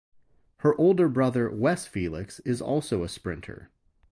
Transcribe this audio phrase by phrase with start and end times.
[0.61, 3.69] Her older brother Wes Felix is also a sprinter.